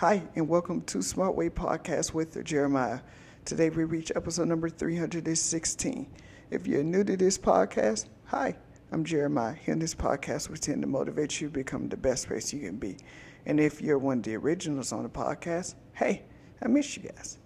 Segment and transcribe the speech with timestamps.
[0.00, 3.00] Hi, and welcome to Smart Way Podcast with Jeremiah.
[3.44, 6.10] Today we reach episode number 316.
[6.50, 8.56] If you're new to this podcast, hi,
[8.92, 9.52] I'm Jeremiah.
[9.52, 12.68] Here in this podcast, we tend to motivate you to become the best person you
[12.68, 12.96] can be.
[13.44, 16.22] And if you're one of the originals on the podcast, hey,
[16.62, 17.36] I miss you guys.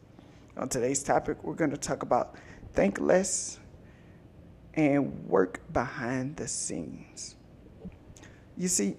[0.57, 2.37] On today's topic, we're going to talk about
[2.73, 3.59] think less
[4.75, 7.35] and work behind the scenes.
[8.57, 8.97] You see,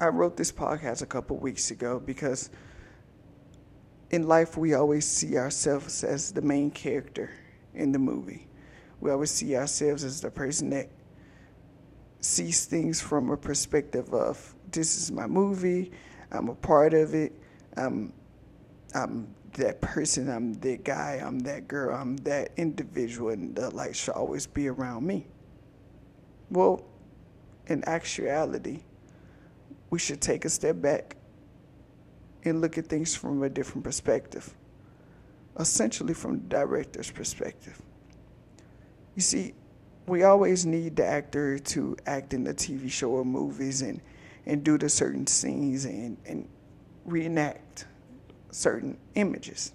[0.00, 2.50] I wrote this podcast a couple weeks ago because
[4.10, 7.30] in life we always see ourselves as the main character
[7.74, 8.46] in the movie.
[9.00, 10.88] We always see ourselves as the person that
[12.20, 15.90] sees things from a perspective of this is my movie,
[16.30, 17.32] I'm a part of it,
[17.76, 18.12] I'm,
[18.94, 23.96] I'm that person, I'm that guy, I'm that girl, I'm that individual, and the light
[23.96, 25.26] should always be around me.
[26.50, 26.84] Well,
[27.66, 28.82] in actuality,
[29.90, 31.16] we should take a step back
[32.44, 34.54] and look at things from a different perspective,
[35.58, 37.80] essentially from the director's perspective.
[39.14, 39.54] You see,
[40.06, 44.00] we always need the actor to act in the TV show or movies and,
[44.46, 46.48] and do the certain scenes and, and
[47.04, 47.86] reenact
[48.50, 49.72] certain images.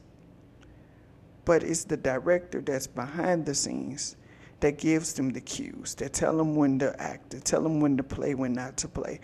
[1.46, 4.16] But it's the director that's behind the scenes
[4.62, 7.98] that gives them the cues, that tell them when to act, that tell them when
[7.98, 9.20] to play, when not to play.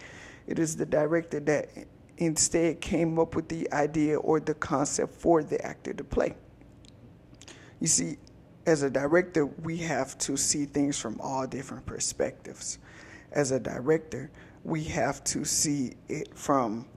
[0.50, 1.70] It is the director that
[2.18, 6.34] instead came up with the idea or the concept for the actor to play.
[7.80, 8.18] You see,
[8.66, 12.80] as a director, we have to see things from all different perspectives.
[13.32, 14.32] As a director,
[14.64, 16.88] we have to see it from,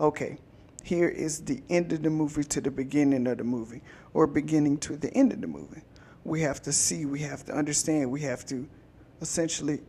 [0.00, 0.38] okay,
[0.82, 3.82] here is the end of the movie to the beginning of the movie,
[4.14, 5.82] or beginning to the end of the movie.
[6.24, 8.66] We have to see, we have to understand, we have to
[9.20, 9.82] essentially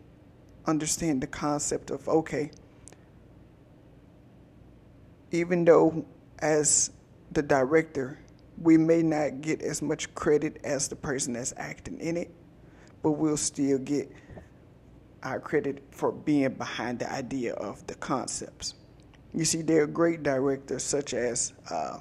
[0.66, 2.52] understand the concept of, okay,
[5.36, 6.05] even though
[6.39, 6.91] as
[7.31, 8.19] the director,
[8.61, 12.31] we may not get as much credit as the person that's acting in it,
[13.03, 14.09] but we'll still get
[15.23, 18.76] our credit for being behind the idea of the concepts.
[19.33, 21.99] You see, there are great directors such as uh,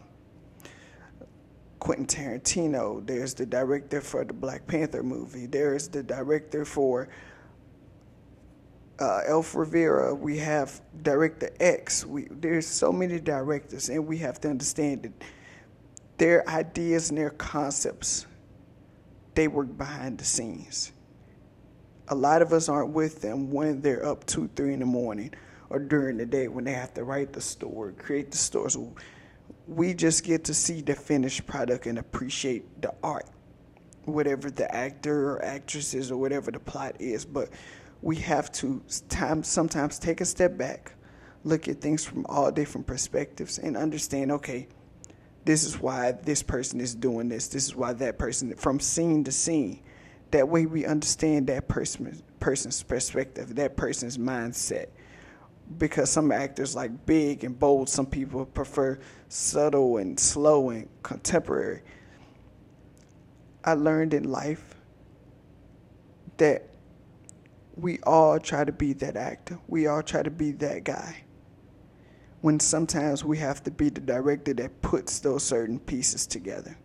[1.81, 3.05] Quentin Tarantino.
[3.05, 5.47] There's the director for the Black Panther movie.
[5.47, 7.09] There's the director for
[8.99, 12.07] uh, Elf Rivera, we have Director X.
[12.07, 15.13] We, there's so many directors, and we have to understand that
[16.19, 18.27] their ideas and their concepts,
[19.35, 20.93] they work behind the scenes.
[22.09, 25.33] A lot of us aren't with them when they're up two, three in the morning,
[25.71, 28.71] or during the day when they have to write the story, create the story.
[28.71, 28.95] So
[29.67, 33.27] we just get to see the finished product and appreciate the art,
[34.05, 37.25] whatever the actor or actress is, or whatever the plot is.
[37.25, 37.49] But
[38.05, 40.93] we have to time, sometimes take a step back,
[41.43, 44.69] look at things from all different perspectives, and understand okay,
[45.47, 49.25] this is why this person is doing this, this is why that person, from scene
[49.25, 49.81] to scene.
[50.33, 54.89] That way we understand that person, person's perspective, that person's mindset.
[55.79, 58.99] Because some actors like big and bold, some people prefer
[59.31, 61.81] subtle and slow and contemporary.
[63.65, 64.75] I learned in life
[66.37, 66.74] that
[67.77, 69.59] we all try to be that actor.
[69.67, 71.25] We all try to be that guy.
[72.41, 76.79] When sometimes we have to be the director that puts those certain pieces together.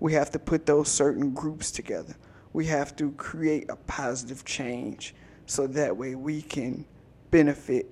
[0.00, 2.14] We have to put those certain groups together.
[2.52, 5.14] We have to create a positive change
[5.46, 6.84] so that way we can
[7.30, 7.90] benefit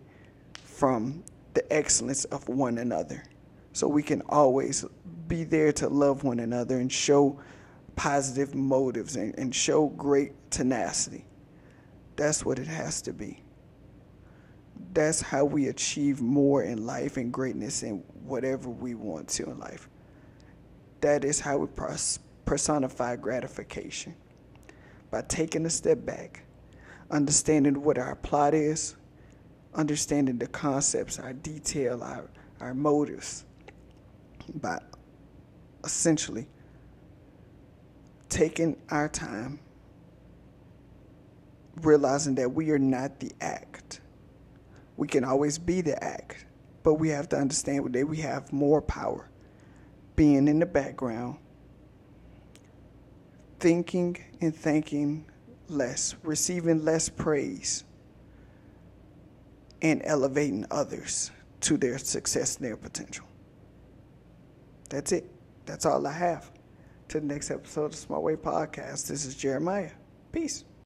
[0.63, 1.25] from
[1.55, 3.25] the excellence of one another.
[3.73, 4.85] So we can always
[5.27, 7.41] be there to love one another and show
[7.97, 11.25] positive motives and, and show great tenacity.
[12.17, 13.43] That's what it has to be.
[14.93, 19.59] That's how we achieve more in life and greatness and whatever we want to in
[19.59, 19.89] life.
[21.03, 21.69] That is how we
[22.47, 24.15] personify gratification.
[25.11, 26.43] By taking a step back,
[27.11, 28.97] understanding what our plot is,
[29.75, 32.29] understanding the concepts, our detail, our,
[32.61, 33.45] our motives,
[34.55, 34.81] by
[35.85, 36.47] essentially
[38.29, 39.61] taking our time
[41.83, 44.01] realizing that we are not the act.
[44.97, 46.47] We can always be the act,
[46.83, 49.31] but we have to understand that we have more power
[50.15, 51.39] being in the background,
[53.61, 55.27] thinking and thinking
[55.69, 57.85] less, receiving less praise,
[59.83, 61.31] and elevating others
[61.61, 63.27] to their success and their potential.
[64.89, 65.31] That's it.
[65.67, 66.51] That's all I have.
[67.09, 69.91] To the next episode of Smart Way Podcast, this is Jeremiah.
[70.33, 70.65] Peace.